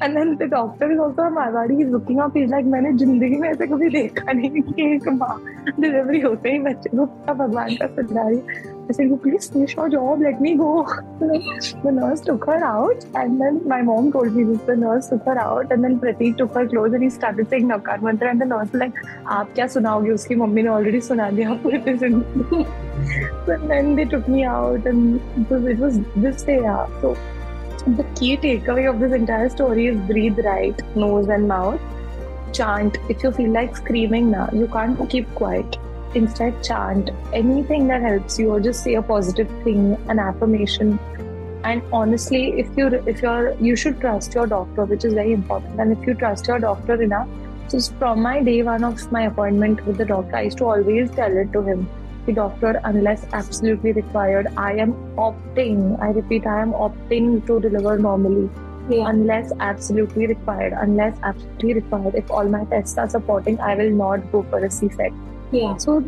[0.00, 1.78] Then the doctor is also a Marwadi.
[1.78, 2.34] He's looking up.
[2.34, 5.36] He's like मैंने ज़िंदगी में ऐसे कभी देखा नहीं कि एक माँ
[5.80, 8.24] डिलीवरी होते ही बच्चे को भगवान का सुना
[8.88, 10.86] I said, please finish your job, let me go.
[11.18, 14.60] the nurse took her out, and then my mom told me this.
[14.62, 17.66] The nurse took her out, and then Pratik took her clothes and he started saying
[17.66, 18.30] Navkar mantra.
[18.30, 18.94] And the nurse was like,
[19.26, 21.80] आप क्या सुनाओगे उसकी mummy ने already सुना दिया पूरे
[23.46, 25.20] So then they took me out, and
[25.50, 26.60] it was this day.
[26.60, 26.86] Yeah.
[27.00, 27.16] So
[27.86, 31.80] the key takeaway of this entire story is breathe right, nose and mouth.
[32.52, 32.98] Chant.
[33.08, 35.78] If you feel like screaming now, you can't keep quiet.
[36.14, 37.10] Instead chant.
[37.32, 40.98] Anything that helps you or just say a positive thing an affirmation.
[41.62, 45.80] And honestly if you if you're you should trust your doctor which is very important.
[45.80, 47.28] And if you trust your doctor enough
[47.68, 51.10] so from my day one of my appointment with the doctor i used to always
[51.10, 51.88] tell it to him
[52.25, 54.93] the doctor unless absolutely required i am
[55.27, 58.49] opting i repeat i am opting to deliver normally
[58.89, 59.09] yeah.
[59.09, 64.31] unless absolutely required unless absolutely required if all my tests are supporting i will not
[64.31, 65.75] go for a c-section yeah.
[65.77, 66.03] So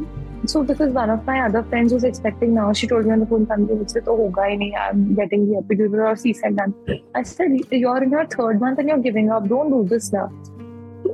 [0.46, 3.26] so because one of my other friends was expecting now, she told me on the
[3.26, 4.72] phone, Tanvi, मुझसे तो होगा ही नहीं.
[4.76, 6.74] I'm getting the epidural or C-section done.
[7.16, 9.48] I said, you're in your third month and you're giving up.
[9.48, 10.30] Don't do this now.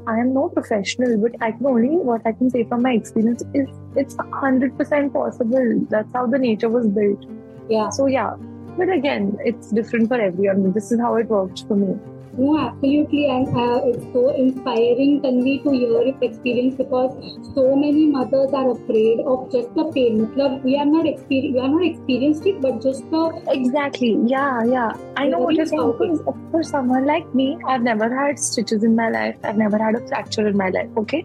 [0.07, 3.43] I am no professional, but I can only what I can say from my experience
[3.55, 5.87] is it's hundred percent possible.
[5.89, 7.25] That's how the nature was built.
[7.69, 7.89] Yeah.
[7.89, 8.35] So yeah,
[8.77, 10.73] but again, it's different for everyone.
[10.73, 11.97] This is how it worked for me.
[12.37, 17.13] No, absolutely, and uh, it's so inspiring, Tanvi, to hear your experience because
[17.55, 20.27] so many mothers are afraid of just the pain.
[20.27, 24.65] Matlab, we are not experienced, we are not experienced it, but just the exactly, yeah,
[24.65, 24.93] yeah.
[25.17, 26.19] I know what you're saying.
[26.51, 29.37] For someone like me, I've never had stitches in my life.
[29.45, 30.91] I've never had a fracture in my life.
[30.97, 31.25] Okay,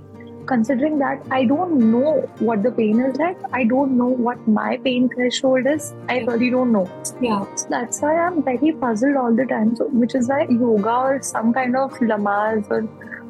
[0.51, 2.13] considering that I don't know
[2.49, 5.93] what the pain is like, I don't know what my pain threshold is.
[6.07, 6.87] I really don't know.
[7.21, 7.45] Yeah.
[7.55, 9.75] So that's why I'm very puzzled all the time.
[9.75, 12.81] So, which is why yoga or some kind of Lamaze or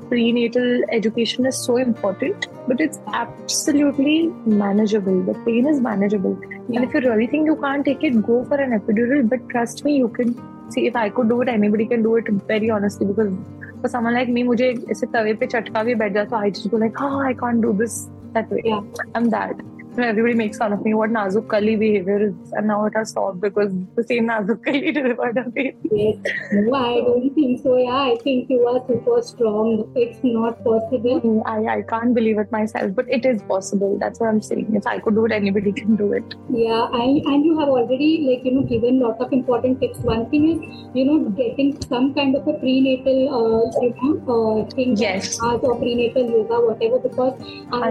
[0.09, 5.21] prenatal education is so important, but it's absolutely manageable.
[5.23, 6.37] The pain is manageable.
[6.41, 6.81] Yeah.
[6.81, 9.27] And if you really think you can't take it, go for an epidural.
[9.29, 10.33] But trust me, you can
[10.71, 13.33] see if I could do it, anybody can do it very honestly because
[13.81, 16.77] for someone like me मुझे ऐसे तवे पे चटका भी बैठ जाता I just go
[16.77, 17.99] like how I can't do this
[18.37, 19.61] that way I am that
[19.97, 23.41] everybody makes fun of me what Nazuk Kali behavior is, and now it has stopped
[23.41, 25.77] because the same Nazuk Kali delivered a baby.
[25.91, 26.17] Yes.
[26.51, 27.77] No, I don't think so.
[27.77, 29.91] Yeah, I think you are super strong.
[29.95, 31.43] It's not possible.
[31.45, 33.97] I, I can't believe it myself, but it is possible.
[33.99, 34.75] That's what I'm saying.
[34.75, 36.35] If I could do it, anybody can do it.
[36.49, 39.99] Yeah, and, and you have already like you know given lot of important tips.
[39.99, 44.69] One thing is you know getting some kind of a prenatal uh, you know uh,
[44.75, 45.39] thing yes.
[45.41, 47.89] or prenatal yoga whatever because I,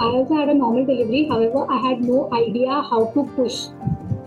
[0.00, 3.67] I also had a normal delivery However, I had no idea how to push.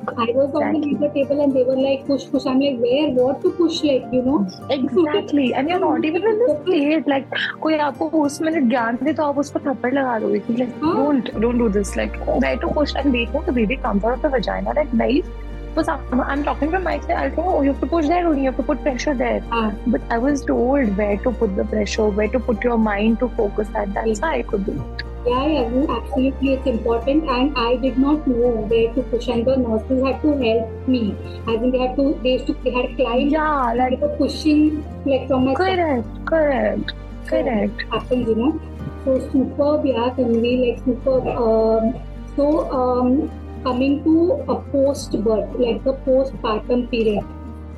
[0.06, 0.60] I was exactly.
[0.60, 2.44] on the labor table and they were like, push, push.
[2.46, 3.10] I'm like, where?
[3.10, 3.82] What to push?
[3.82, 4.46] Like, you know?
[4.70, 5.54] Exactly.
[5.54, 7.06] and you're not even in this stage.
[7.06, 7.26] Like,
[7.62, 11.32] कोई आपको उस minute ज्ञान दे तो आप उस पर थप्पड़ लगा दोगे like, don't,
[11.40, 11.96] don't do this.
[11.96, 14.74] Like, try to push and wait for the baby comes out of the vagina.
[14.74, 15.32] Like, nice.
[15.74, 18.26] for some, I'm talking from my side, I'll say, oh, you have to push there
[18.26, 19.42] only, you have to put pressure there.
[19.50, 19.72] Ah.
[19.86, 23.28] But I was told where to put the pressure, where to put your mind to
[23.30, 23.92] focus at.
[23.92, 25.04] That's why I could do it.
[25.25, 27.29] Yeah, yeah, absolutely, it's important.
[27.29, 31.15] And I did not know where to push, and the nurses had to help me.
[31.47, 34.15] I think they had to, they used to, they had climbed, Yeah, they like were
[34.17, 36.93] pushing like from my correct, correct,
[37.27, 37.81] correct.
[37.91, 38.61] happens, you know.
[39.05, 41.27] So superb, yeah, Tanvi, like superb.
[41.27, 41.93] Um,
[42.35, 43.29] so um,
[43.63, 47.23] coming to a post birth, like the postpartum period.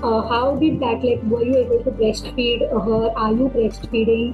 [0.03, 4.33] Uh, how did that like were you able to breastfeed her are you breastfeeding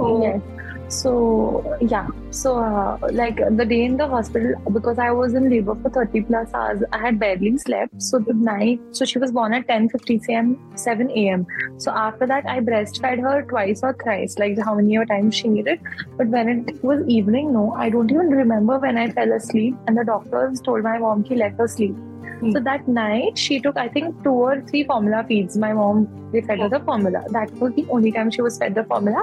[0.00, 0.59] or Yes.
[0.90, 5.76] So yeah, so uh, like the day in the hospital because I was in labor
[5.82, 8.02] for 30 plus hours, I had barely slept.
[8.02, 10.58] So the night, so she was born at 10:50 a.m.
[10.74, 11.46] 7 a.m.
[11.78, 15.80] So after that, I breastfed her twice or thrice, like how many times she needed.
[16.16, 19.76] But when it was evening, no, I don't even remember when I fell asleep.
[19.86, 21.94] And the doctors told my mom to let her sleep.
[22.40, 22.52] Hmm.
[22.52, 25.56] So that night, she took I think two or three formula feeds.
[25.56, 27.24] My mom they fed her the formula.
[27.30, 29.22] That was the only time she was fed the formula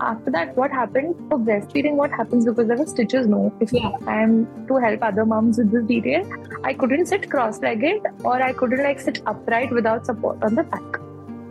[0.00, 3.90] after that what happened for breastfeeding what happens because there were stitches no if Yeah.
[4.06, 4.34] i'm
[4.68, 6.30] to help other moms with this detail
[6.64, 11.00] i couldn't sit cross-legged or i couldn't like sit upright without support on the back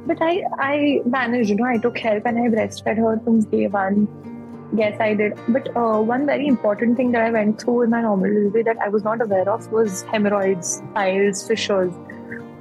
[0.06, 3.68] but i i managed you know i took help and i breastfed her from day
[3.68, 4.08] one
[4.74, 8.02] yes i did but uh, one very important thing that i went through in my
[8.02, 11.94] normal delivery that i was not aware of was hemorrhoids piles fissures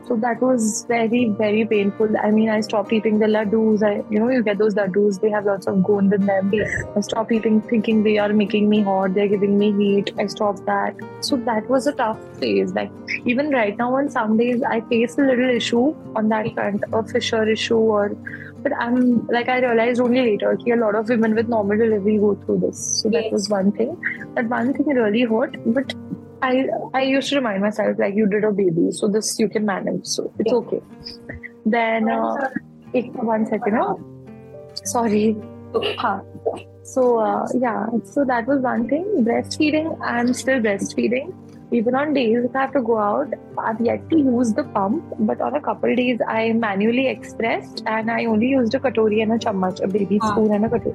[0.06, 2.16] so that was very, very painful.
[2.22, 3.82] I mean, I stopped eating the laddus.
[3.82, 6.52] I, you know, you get those laddus, they have lots of goond in them.
[6.96, 10.12] I stopped eating thinking they are making me hot, they're giving me heat.
[10.16, 10.94] I stopped that.
[11.20, 12.72] So that was a tough phase.
[12.72, 12.92] Like,
[13.24, 17.02] even right now, on some days, I face a little issue on that front, a
[17.02, 18.16] fissure issue, or
[18.66, 22.18] but I'm like, I realized only later that a lot of women with normal delivery
[22.18, 22.80] go through this.
[23.02, 23.32] So that Yes.
[23.38, 23.96] was one thing.
[24.34, 25.94] That one thing really hurt, but
[26.42, 26.52] I
[27.00, 30.00] I used to remind myself like you did a baby, so this you can manage,
[30.14, 30.58] so it's Yeah.
[30.62, 30.80] okay.
[31.76, 32.48] Then uh,
[33.00, 33.94] एक one second, huh?
[34.94, 35.36] sorry.
[36.02, 36.20] Huh.
[36.90, 39.06] So uh, yeah, so that was one thing.
[39.30, 41.32] Breastfeeding, I'm still breastfeeding.
[41.72, 45.04] Even on days if I have to go out, I've yet to use the pump.
[45.18, 49.32] But on a couple days, I manually expressed and I only used a katori and
[49.32, 50.30] a chammach, a baby Ah.
[50.32, 50.94] spoon and a katori.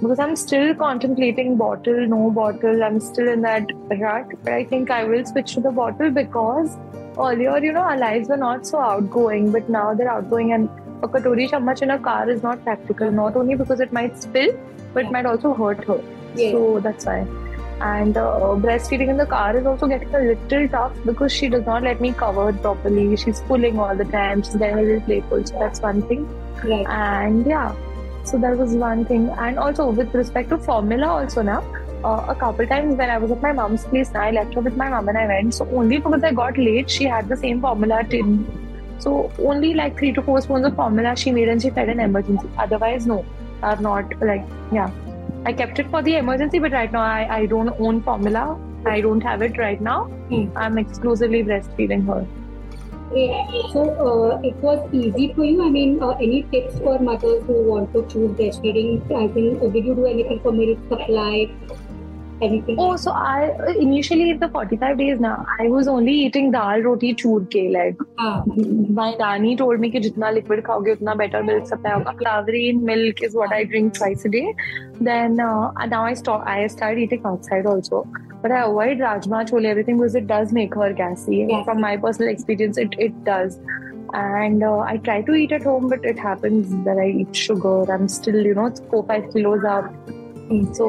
[0.00, 2.84] Because I'm still contemplating bottle, no bottle.
[2.84, 3.66] I'm still in that
[4.00, 4.26] rut.
[4.44, 6.78] But I think I will switch to the bottle because
[7.18, 10.68] earlier, you know, our lives were not so outgoing, but now they're outgoing and
[11.02, 14.52] a katori chammach in a car is not practical, not only because it might spill,
[14.94, 16.00] but it might also hurt her.
[16.36, 16.52] Yes.
[16.52, 17.26] So that's why.
[17.80, 21.66] And uh, breastfeeding in the car is also getting a little tough because she does
[21.66, 23.16] not let me cover it properly.
[23.16, 24.42] She's pulling all the time.
[24.42, 25.44] She's getting a little playful.
[25.46, 26.28] So that's one thing.
[26.64, 27.74] right And yeah,
[28.24, 29.28] so that was one thing.
[29.30, 31.64] And also with respect to formula, also now.
[32.04, 34.76] Uh, a couple times when I was at my mom's place, I left her with
[34.76, 35.54] my mom and I went.
[35.54, 38.44] So only because I got late, she had the same formula tin.
[38.98, 42.00] So only like three to four spoons of formula she made and she fed an
[42.00, 42.48] emergency.
[42.58, 43.24] Otherwise, no,
[43.62, 44.90] are not like yeah.
[45.44, 48.58] I kept it for the emergency, but right now I, I don't own formula.
[48.86, 50.04] I don't have it right now.
[50.28, 50.56] Hmm.
[50.56, 52.26] I'm exclusively breastfeeding her.
[53.10, 53.32] Great.
[53.72, 55.64] So uh, it was easy for you.
[55.64, 59.02] I mean, uh, any tips for mothers who want to choose breastfeeding?
[59.14, 61.50] I think, uh, did you do anything for milk supply?
[62.42, 62.76] Anything?
[62.78, 67.40] Oh, so I initially the 45 days now, I was only eating dal roti choor
[67.54, 68.42] ke like Ah,
[69.00, 72.16] my nani told me कि जितना liquid खाओगे उतना better milk supply होगा.
[72.22, 74.54] Taurine milk is what I drink twice a day.
[75.00, 76.42] Then uh, now I stop.
[76.46, 78.06] I started eating outside also,
[78.42, 81.46] but I avoid rajma chole everything because it does make her gassy.
[81.48, 81.64] Yes.
[81.64, 83.60] From my personal experience, it it does.
[84.14, 87.76] And uh, I try to eat at home, but it happens that I eat sugar.
[87.98, 89.94] I'm still, you know, four five kilos up.
[90.80, 90.88] So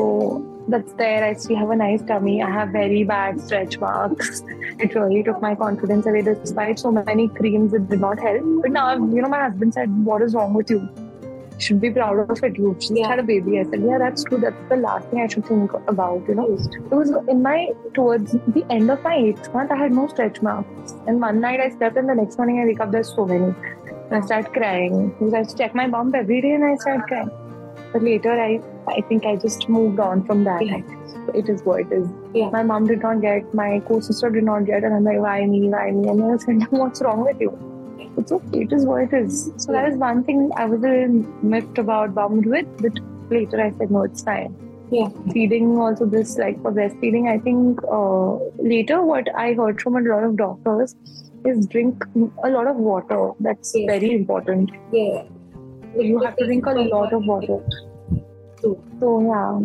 [0.67, 1.23] that's there.
[1.23, 2.41] I still have a nice tummy.
[2.41, 4.43] I have very bad stretch marks.
[4.79, 6.21] It really took my confidence away.
[6.21, 8.43] Despite so many creams, it did not help.
[8.61, 10.79] But now, you know, my husband said, "What is wrong with you?
[11.23, 12.57] You should be proud of it.
[12.57, 13.07] You just Yeah.
[13.07, 14.39] had a baby." I said, "Yeah, that's true.
[14.45, 17.59] That's the last thing I should think about." You know, it was in my
[17.93, 19.71] towards the end of my eighth month.
[19.71, 22.65] I had no stretch marks, and one night I slept, and the next morning I
[22.65, 22.91] wake up.
[22.91, 23.53] There's so many.
[24.09, 27.31] And I start crying because I check my bump every day, and I started crying.
[27.93, 30.65] But later, I I think I just moved on from that.
[30.65, 30.81] Yeah.
[31.41, 32.07] It is what it is.
[32.33, 32.49] Yeah.
[32.49, 35.69] My mom did not get, my co-sister did not get, and I'm like, why me,
[35.69, 36.09] why me?
[36.09, 37.51] And I was said, what's wrong with you?
[38.17, 38.63] It's okay.
[38.63, 39.51] It is what it is.
[39.57, 41.15] So that is one thing I was a little
[41.53, 42.65] miffed about, bummed with.
[42.81, 44.55] But later I said, no, it's fine.
[44.91, 45.09] Yeah.
[45.31, 47.29] Feeding also this like for breastfeeding.
[47.29, 48.33] I think uh,
[48.73, 50.95] later what I heard from a lot of doctors
[51.45, 52.03] is drink
[52.43, 53.31] a lot of water.
[53.39, 53.87] That's Yes.
[53.93, 54.71] very important.
[54.91, 55.25] yes.
[55.95, 57.57] You have to drink a lot of water.
[58.63, 58.79] So
[59.21, 59.59] yeah.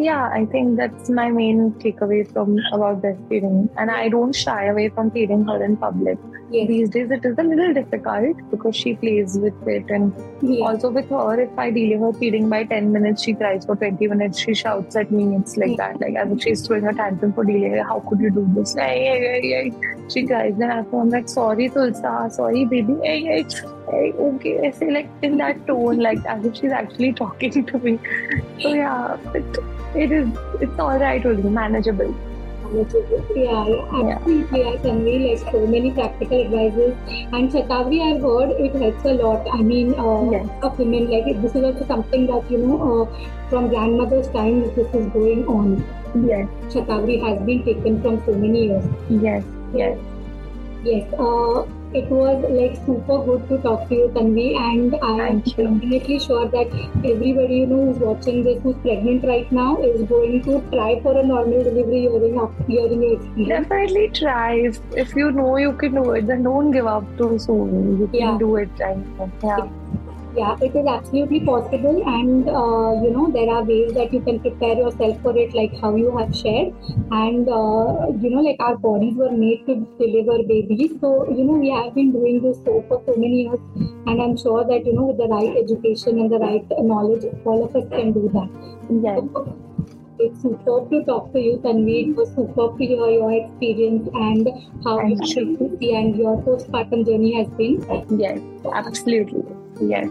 [0.00, 3.68] Yeah, I think that's my main takeaway from about breastfeeding.
[3.76, 6.18] And I don't shy away from feeding her in public.
[6.54, 6.68] Yes.
[6.68, 10.60] These days it is a little difficult because she plays with it and Yes.
[10.68, 14.06] also with her if I delay her feeding by 10 minutes, she cries for 20
[14.06, 15.24] minutes, she shouts at me.
[15.36, 17.82] It's like that, like as if she's throwing a tantrum for delay.
[17.88, 18.76] How could you do this?
[18.76, 19.98] Ay, ay, ay, ay.
[20.08, 20.54] She cries.
[20.58, 22.94] Then after I'm like, sorry Tulsa, sorry baby.
[23.04, 23.44] Ay, ay,
[23.92, 24.68] ay, okay.
[24.68, 27.98] I say like in that tone, like as if she's actually talking to me.
[28.62, 29.58] So yeah, it,
[29.94, 30.28] it is,
[30.60, 32.14] it's alright only, manageable.
[32.74, 34.64] Yeah, yeah, absolutely.
[34.64, 36.94] I convey like so many practical advices.
[37.32, 39.46] And Shatavari, I've heard it helps a lot.
[39.52, 40.48] I mean, uh, Yes.
[40.62, 44.94] of women, like this is also something that, you know, uh, from grandmother's time, this
[45.02, 45.84] is going on.
[46.32, 48.84] Yes, Shatavari has been taken from so many years.
[49.10, 49.44] yes,
[49.74, 49.98] yes.
[50.84, 51.64] Yes, uh,
[51.94, 56.48] it was like super good to talk to you, Tanvi, and I am definitely sure
[56.48, 56.66] that
[57.12, 61.18] everybody you know who's watching this, who's pregnant right now, is going to try for
[61.18, 63.48] a normal delivery hearing after hearing your experience.
[63.68, 64.54] Definitely try.
[64.54, 67.98] If, if you know you can do it, then don't give up too soon.
[68.00, 68.38] You can Yeah.
[68.38, 68.70] do it.
[68.80, 69.68] And, yeah.
[70.36, 74.40] Yeah, it is absolutely possible, and uh, you know there are ways that you can
[74.40, 76.74] prepare yourself for it, like how you have shared.
[77.18, 81.58] And uh, you know, like our bodies were made to deliver babies, so you know
[81.64, 84.94] we have been doing this so for so many years, and I'm sure that you
[84.94, 88.50] know with the right education and the right knowledge, all of us can do that.
[89.08, 89.54] Yes.
[90.18, 92.10] It's superb to talk to you, Tanvi.
[92.10, 94.48] It was superb to hear your experience and
[94.84, 97.84] how you Thank pregnancy and your postpartum journey has been.
[98.18, 98.40] Yes.
[98.72, 99.44] Absolutely.
[99.80, 100.08] Yes.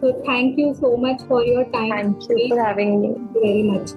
[0.00, 1.90] So thank you so much for your time.
[1.90, 3.14] Thank you for having me.
[3.32, 3.90] Very much.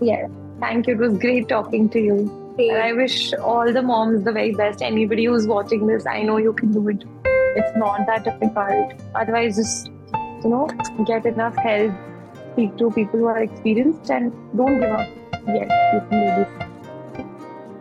[0.00, 0.30] Yes.
[0.60, 0.94] Thank you.
[0.94, 2.38] It was great talking to you.
[2.58, 4.82] And I wish all the moms the very best.
[4.82, 7.04] Anybody who's watching this, I know you can do it.
[7.56, 8.92] It's not that difficult.
[9.14, 9.90] Otherwise, just
[10.44, 10.68] you know,
[11.06, 11.92] get enough help.
[12.52, 15.08] Speak to people who are experienced and don't give up.
[15.46, 16.72] Yes, you can do this.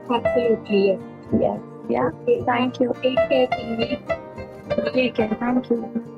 [0.10, 1.00] Absolutely, yes.
[1.40, 1.60] Yes.
[1.90, 2.10] Yeah.
[2.22, 2.94] Okay, Thank you.
[3.02, 4.94] Take care, Tanvi.
[4.94, 5.38] Take care.
[5.40, 6.11] Thank you.